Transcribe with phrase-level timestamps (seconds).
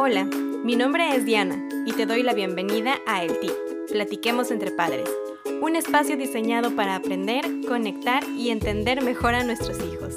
[0.00, 3.50] Hola, mi nombre es Diana y te doy la bienvenida a El TIP,
[3.90, 5.10] Platiquemos entre Padres,
[5.60, 10.14] un espacio diseñado para aprender, conectar y entender mejor a nuestros hijos.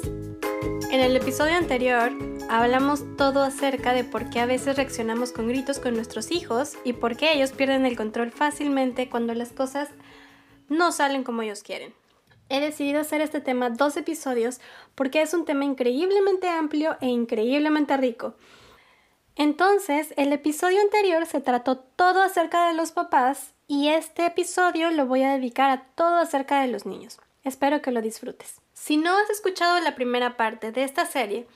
[0.92, 2.12] En el episodio anterior
[2.48, 6.92] hablamos todo acerca de por qué a veces reaccionamos con gritos con nuestros hijos y
[6.92, 9.88] por qué ellos pierden el control fácilmente cuando las cosas
[10.68, 11.92] no salen como ellos quieren.
[12.48, 14.60] He decidido hacer este tema dos episodios
[14.94, 18.36] porque es un tema increíblemente amplio e increíblemente rico.
[19.36, 25.06] Entonces, el episodio anterior se trató todo acerca de los papás y este episodio lo
[25.06, 27.18] voy a dedicar a todo acerca de los niños.
[27.42, 28.60] Espero que lo disfrutes.
[28.74, 31.46] Si no has escuchado la primera parte de esta serie,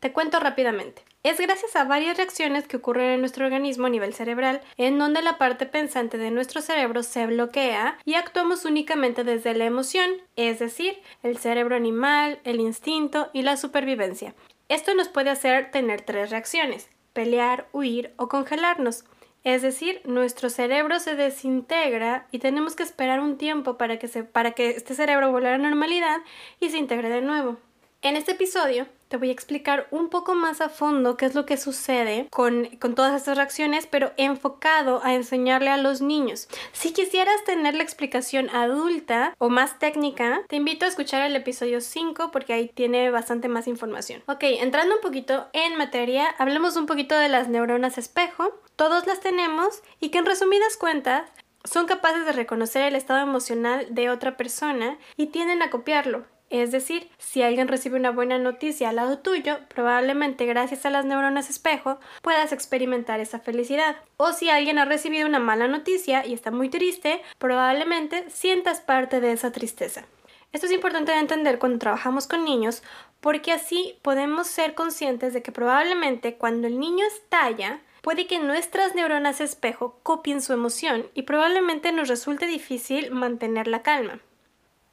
[0.00, 1.02] te cuento rápidamente.
[1.22, 5.22] Es gracias a varias reacciones que ocurren en nuestro organismo a nivel cerebral, en donde
[5.22, 10.58] la parte pensante de nuestro cerebro se bloquea y actuamos únicamente desde la emoción, es
[10.58, 14.34] decir, el cerebro animal, el instinto y la supervivencia.
[14.68, 19.04] Esto nos puede hacer tener tres reacciones, pelear, huir o congelarnos.
[19.44, 24.24] Es decir, nuestro cerebro se desintegra y tenemos que esperar un tiempo para que, se,
[24.24, 26.18] para que este cerebro vuelva a la normalidad
[26.60, 27.58] y se integre de nuevo.
[28.02, 28.86] En este episodio
[29.16, 32.94] voy a explicar un poco más a fondo qué es lo que sucede con, con,
[32.94, 36.48] todas estas reacciones, pero enfocado a enseñarle a los niños.
[36.72, 41.80] Si quisieras tener la explicación adulta o más técnica, te invito a escuchar el episodio
[41.80, 44.22] 5 porque ahí tiene bastante más información.
[44.26, 48.60] Ok, entrando un poquito en materia, hablemos un poquito de las neuronas espejo.
[48.76, 51.30] Todos las tenemos y que en resumidas cuentas
[51.64, 56.26] son capaces de reconocer el estado emocional de otra persona y tienden a copiarlo.
[56.54, 61.04] Es decir, si alguien recibe una buena noticia al lado tuyo, probablemente gracias a las
[61.04, 63.96] neuronas espejo puedas experimentar esa felicidad.
[64.18, 69.20] O si alguien ha recibido una mala noticia y está muy triste, probablemente sientas parte
[69.20, 70.04] de esa tristeza.
[70.52, 72.84] Esto es importante de entender cuando trabajamos con niños
[73.20, 78.94] porque así podemos ser conscientes de que probablemente cuando el niño estalla, puede que nuestras
[78.94, 84.20] neuronas espejo copien su emoción y probablemente nos resulte difícil mantener la calma.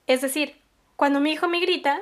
[0.08, 0.61] Es decir,
[1.02, 2.00] cuando mi hijo me grita,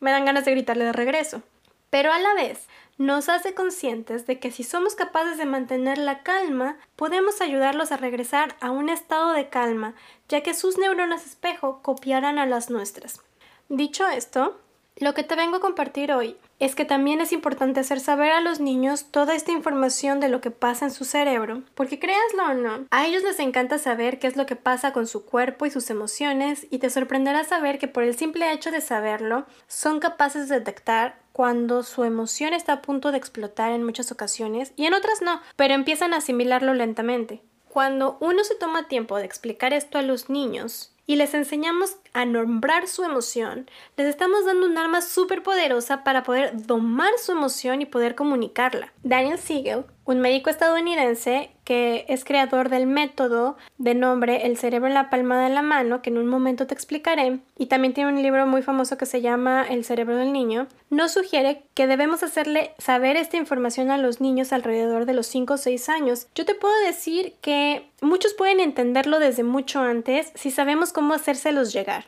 [0.00, 1.42] me dan ganas de gritarle de regreso.
[1.90, 2.66] Pero a la vez,
[2.96, 7.98] nos hace conscientes de que si somos capaces de mantener la calma, podemos ayudarlos a
[7.98, 9.94] regresar a un estado de calma,
[10.30, 13.20] ya que sus neuronas espejo copiarán a las nuestras.
[13.68, 14.58] Dicho esto,
[15.00, 18.40] lo que te vengo a compartir hoy es que también es importante hacer saber a
[18.40, 22.54] los niños toda esta información de lo que pasa en su cerebro, porque créaslo o
[22.54, 25.70] no, a ellos les encanta saber qué es lo que pasa con su cuerpo y
[25.70, 30.48] sus emociones y te sorprenderá saber que por el simple hecho de saberlo, son capaces
[30.48, 34.94] de detectar cuando su emoción está a punto de explotar en muchas ocasiones y en
[34.94, 37.40] otras no, pero empiezan a asimilarlo lentamente.
[37.68, 42.24] Cuando uno se toma tiempo de explicar esto a los niños, y les enseñamos a
[42.24, 47.82] nombrar su emoción, les estamos dando un arma súper poderosa para poder domar su emoción
[47.82, 48.92] y poder comunicarla.
[49.02, 54.94] Daniel Siegel un médico estadounidense que es creador del método de nombre El cerebro en
[54.94, 58.22] la palma de la mano, que en un momento te explicaré, y también tiene un
[58.22, 62.72] libro muy famoso que se llama El cerebro del niño, nos sugiere que debemos hacerle
[62.78, 66.26] saber esta información a los niños alrededor de los 5 o 6 años.
[66.34, 71.70] Yo te puedo decir que muchos pueden entenderlo desde mucho antes si sabemos cómo hacérselos
[71.74, 72.06] llegar.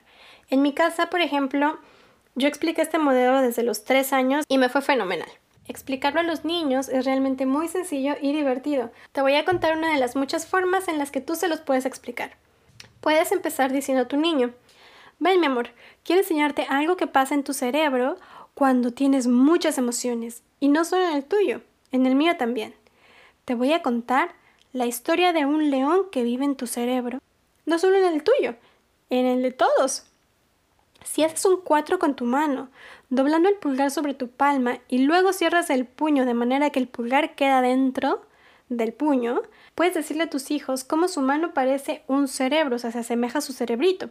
[0.50, 1.78] En mi casa, por ejemplo,
[2.34, 5.28] yo expliqué este modelo desde los 3 años y me fue fenomenal.
[5.68, 8.90] Explicarlo a los niños es realmente muy sencillo y divertido.
[9.12, 11.60] Te voy a contar una de las muchas formas en las que tú se los
[11.60, 12.36] puedes explicar.
[13.00, 14.52] Puedes empezar diciendo a tu niño,
[15.20, 15.70] ven mi amor,
[16.02, 18.16] quiero enseñarte algo que pasa en tu cerebro
[18.54, 21.62] cuando tienes muchas emociones, y no solo en el tuyo,
[21.92, 22.74] en el mío también.
[23.44, 24.34] Te voy a contar
[24.72, 27.20] la historia de un león que vive en tu cerebro,
[27.64, 28.56] no solo en el tuyo,
[29.08, 30.09] en el de todos.
[31.04, 32.68] Si haces un 4 con tu mano,
[33.08, 36.88] doblando el pulgar sobre tu palma y luego cierras el puño de manera que el
[36.88, 38.22] pulgar queda dentro
[38.68, 39.42] del puño,
[39.74, 43.38] puedes decirle a tus hijos cómo su mano parece un cerebro, o sea, se asemeja
[43.38, 44.10] a su cerebrito.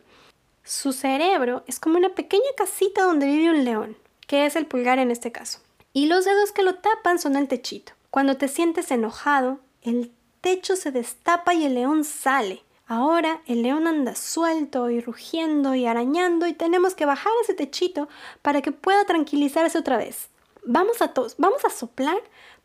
[0.63, 4.99] Su cerebro es como una pequeña casita donde vive un león, que es el pulgar
[4.99, 5.59] en este caso.
[5.93, 7.93] Y los dedos que lo tapan son el techito.
[8.11, 10.11] Cuando te sientes enojado, el
[10.41, 12.61] techo se destapa y el león sale.
[12.91, 18.09] Ahora el león anda suelto y rugiendo y arañando y tenemos que bajar ese techito
[18.41, 20.29] para que pueda tranquilizarse otra vez.
[20.63, 22.19] Vamos a tos, vamos a soplar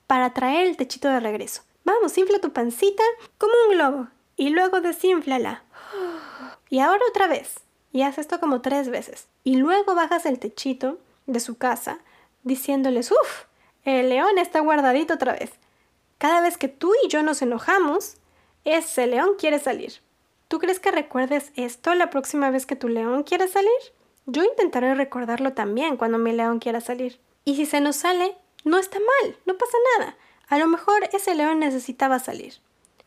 [0.06, 1.60] para traer el techito de regreso.
[1.84, 3.02] Vamos, infla tu pancita
[3.36, 5.62] como un globo y luego desinflala.
[6.70, 7.60] Y ahora otra vez.
[7.92, 9.28] Y haz esto como tres veces.
[9.44, 10.96] Y luego bajas el techito
[11.26, 11.98] de su casa
[12.44, 13.42] diciéndoles, uff,
[13.84, 15.50] el león está guardadito otra vez.
[16.16, 18.16] Cada vez que tú y yo nos enojamos,
[18.64, 20.02] ese león quiere salir.
[20.54, 23.72] ¿Tú crees que recuerdes esto la próxima vez que tu león quiera salir?
[24.24, 27.18] Yo intentaré recordarlo también cuando mi león quiera salir.
[27.44, 30.16] Y si se nos sale, no está mal, no pasa nada.
[30.46, 32.54] A lo mejor ese león necesitaba salir.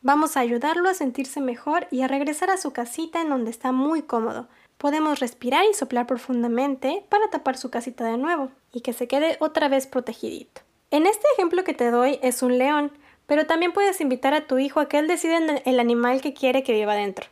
[0.02, 3.72] Vamos a ayudarlo a sentirse mejor y a regresar a su casita en donde está
[3.72, 4.50] muy cómodo.
[4.78, 9.38] Podemos respirar y soplar profundamente para tapar su casita de nuevo y que se quede
[9.40, 10.64] otra vez protegidito.
[10.92, 12.92] En este ejemplo que te doy es un león,
[13.26, 16.64] pero también puedes invitar a tu hijo a que él decida el animal que quiere
[16.64, 17.28] que viva dentro.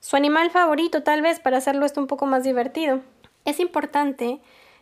[0.00, 3.00] Su animal favorito tal vez para hacerlo esto un poco más divertido.
[3.44, 4.40] Es importante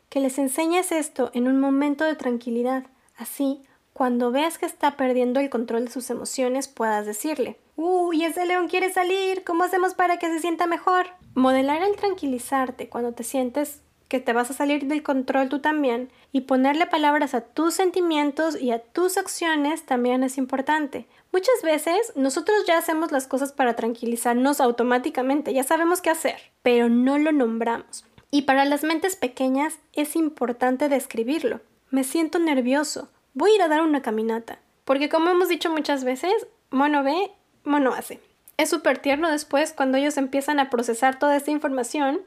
[0.08, 2.84] que les enseñes esto en un momento de tranquilidad.
[3.16, 3.62] Así,
[3.92, 8.68] cuando veas que está perdiendo el control de sus emociones, puedas decirle, Uy, ese león
[8.68, 11.06] quiere salir, ¿cómo hacemos para que se sienta mejor?
[11.34, 16.10] Modelar el tranquilizarte cuando te sientes que te vas a salir del control tú también
[16.32, 21.06] y ponerle palabras a tus sentimientos y a tus acciones también es importante.
[21.30, 26.88] Muchas veces nosotros ya hacemos las cosas para tranquilizarnos automáticamente, ya sabemos qué hacer, pero
[26.88, 28.04] no lo nombramos.
[28.30, 31.60] Y para las mentes pequeñas es importante describirlo.
[31.90, 34.58] Me siento nervioso, voy a ir a dar una caminata.
[34.84, 36.32] Porque como hemos dicho muchas veces,
[36.70, 37.30] mono ve,
[37.64, 38.20] mono hace.
[38.56, 42.22] Es súper tierno después cuando ellos empiezan a procesar toda esta información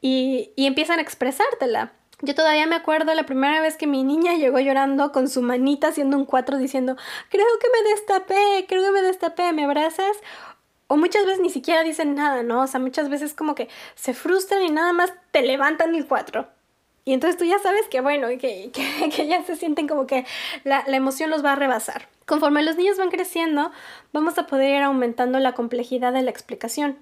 [0.00, 1.92] y, empiezan a expresártela.
[2.22, 5.88] Yo todavía me acuerdo la primera vez que mi niña llegó llorando con su manita
[5.88, 6.96] haciendo un cuatro diciendo,
[7.30, 10.16] creo que me destapé, creo que me destapé, ¿me abrazas?
[10.86, 12.62] O muchas veces ni siquiera dicen nada, ¿no?
[12.62, 16.48] O sea, muchas veces como que se frustran y nada más te levantan el cuatro.
[17.04, 20.26] Y entonces tú ya sabes que, bueno, que, que, ya se sienten como que
[20.64, 22.08] la, la, emoción los va a rebasar.
[22.26, 23.72] Conforme los niños van creciendo,
[24.12, 26.98] vamos a poder ir aumentando la complejidad de la explicación.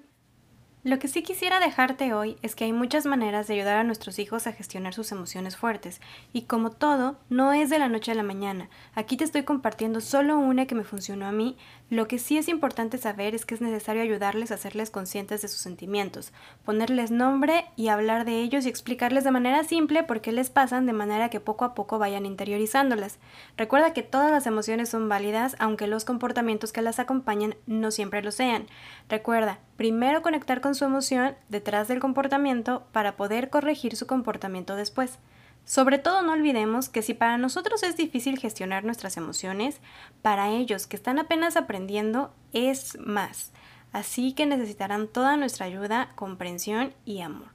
[0.81, 4.17] Lo que sí quisiera dejarte hoy es que hay muchas maneras de ayudar a nuestros
[4.17, 5.99] hijos a gestionar sus emociones fuertes,
[6.31, 8.69] y como todo, no es de la noche a la mañana.
[8.95, 11.57] Aquí te estoy compartiendo solo una que me funcionó a mí.
[11.89, 15.49] Lo que sí es importante saber es que es necesario ayudarles a hacerles conscientes de
[15.49, 16.31] sus sentimientos,
[16.63, 20.85] ponerles nombre y hablar de ellos y explicarles de manera simple por qué les pasan
[20.85, 23.19] de manera que poco a poco vayan interiorizándolas.
[23.57, 28.21] Recuerda que todas las emociones son válidas, aunque los comportamientos que las acompañan no siempre
[28.21, 28.67] lo sean.
[29.09, 35.19] Recuerda, primero conectar con su emoción detrás del comportamiento para poder corregir su comportamiento después.
[35.63, 39.79] Sobre todo no olvidemos que si para nosotros es difícil gestionar nuestras emociones,
[40.21, 43.53] para ellos que están apenas aprendiendo es más.
[43.93, 47.53] Así que necesitarán toda nuestra ayuda, comprensión y amor.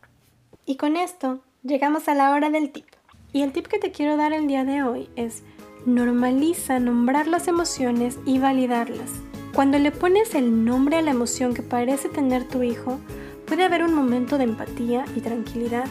[0.65, 2.87] Y con esto llegamos a la hora del tip.
[3.35, 5.43] Y el tip que te quiero dar el día de hoy es
[5.85, 9.11] normaliza nombrar las emociones y validarlas.
[9.55, 12.99] Cuando le pones el nombre a la emoción que parece tener tu hijo,
[13.47, 15.85] puede haber un momento de empatía y tranquilidad.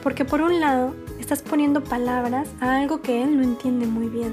[0.00, 4.32] Porque por un lado, estás poniendo palabras a algo que él no entiende muy bien.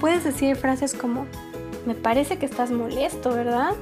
[0.00, 1.26] Puedes decir frases como,
[1.84, 3.74] me parece que estás molesto, ¿verdad?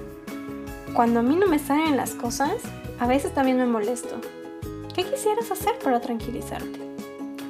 [0.93, 2.55] Cuando a mí no me salen las cosas,
[2.99, 4.17] a veces también me molesto.
[4.97, 6.81] ¿Qué quisieras hacer para tranquilizarte?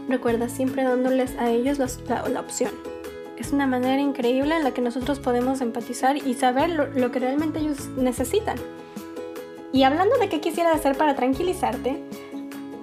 [0.06, 2.99] Recuerda siempre dándoles a ellos la, la opción
[3.40, 7.58] es una manera increíble en la que nosotros podemos empatizar y saber lo, que realmente
[7.58, 8.56] ellos necesitan.
[9.72, 12.02] Y hablando de qué quisiera hacer para tranquilizarte,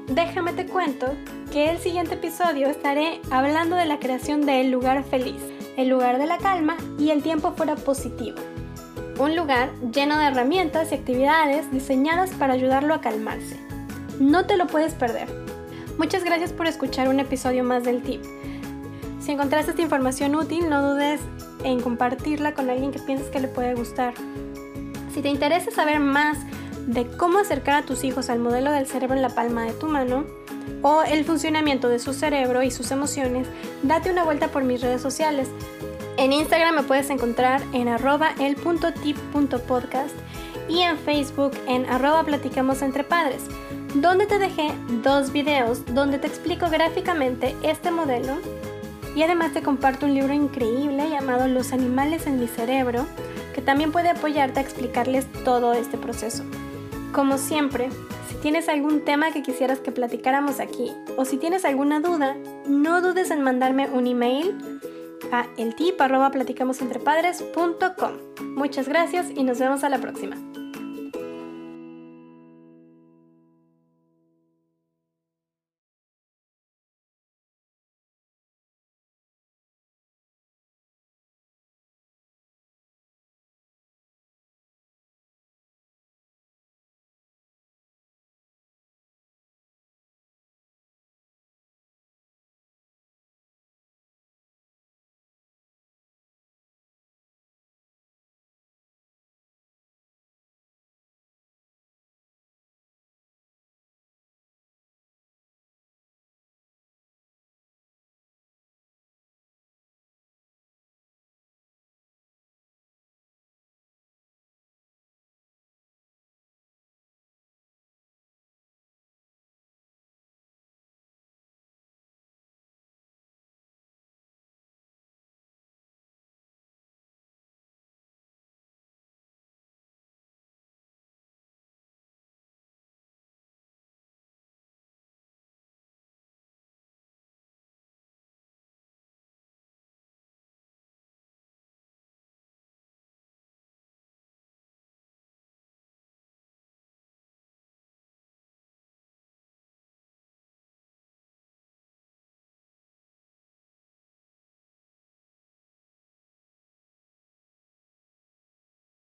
[0.07, 1.07] déjame te cuento
[1.51, 5.41] que el siguiente episodio estaré hablando de la creación del lugar feliz,
[5.77, 8.37] el lugar de la calma y el tiempo fuera positivo.
[9.19, 13.57] Un lugar lleno de herramientas y actividades diseñadas para ayudarlo a calmarse.
[14.19, 15.27] No te lo puedes perder.
[15.99, 18.23] Muchas gracias por escuchar un episodio más del tip.
[19.27, 21.19] Si encontraste esta información útil, no dudes
[21.65, 24.13] en compartirla con alguien que pienses que le puede gustar.
[25.13, 26.37] Si te interesa saber más
[26.87, 29.87] de cómo acercar a tus hijos al modelo del cerebro en la palma de tu
[29.87, 30.23] mano,
[30.81, 33.49] o el funcionamiento de su cerebro y sus emociones,
[33.83, 35.49] date una vuelta por mis redes sociales.
[36.15, 40.15] En Instagram me puedes encontrar en arroba el.tip.podcast
[40.69, 43.41] y en Facebook en arroba platicamos entre padres,
[43.93, 44.71] donde te dejé
[45.03, 48.37] dos videos donde te explico gráficamente este modelo
[49.17, 53.07] y además te comparto un libro increíble llamado Los animales en mi cerebro,
[53.55, 56.43] que también puede apoyarte a explicarles todo este proceso.
[57.13, 57.89] Como siempre,
[58.29, 63.01] si tienes algún tema que quisieras que platicáramos aquí o si tienes alguna duda, no
[63.01, 64.55] dudes en mandarme un email
[65.31, 68.11] a eltip.platicamosentrepadres.com.
[68.55, 70.37] Muchas gracias y nos vemos a la próxima.